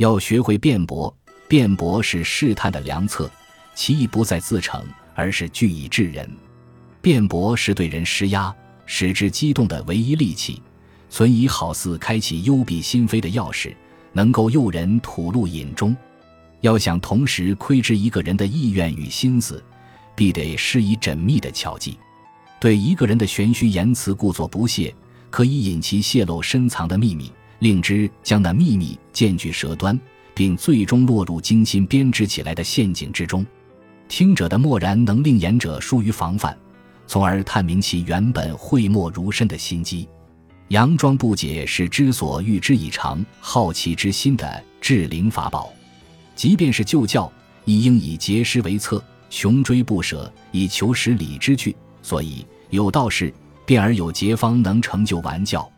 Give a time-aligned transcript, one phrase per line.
[0.00, 1.14] 要学会辩驳，
[1.46, 3.30] 辩驳是试探的良策，
[3.74, 4.82] 其意不在自成，
[5.14, 6.26] 而是据以治人。
[7.02, 8.50] 辩驳是对人施压，
[8.86, 10.62] 使之激动的唯一利器，
[11.10, 13.74] 存疑好似开启幽闭心扉的钥匙，
[14.14, 15.94] 能够诱人吐露隐衷。
[16.62, 19.62] 要想同时窥知一个人的意愿与心思，
[20.16, 21.98] 必得施以缜密的巧计。
[22.58, 24.94] 对一个人的玄虚言辞故作不屑，
[25.28, 27.30] 可以引其泄露深藏的秘密。
[27.60, 29.98] 令之将那秘密渐具舌端，
[30.34, 33.46] 并最终落入精心编织起来的陷阱之中。
[34.08, 36.56] 听者的默然能令言者疏于防范，
[37.06, 40.08] 从而探明其原本讳莫如深的心机。
[40.70, 45.72] 佯装不解是之所欲之以长好奇之心的至灵法宝。
[46.34, 47.30] 即便是旧教，
[47.64, 51.74] 亦应以结师为策，穷追不舍，以求实理之具。
[52.02, 53.34] 所以有道是：
[53.66, 55.70] 辩而有结方，能成就完教。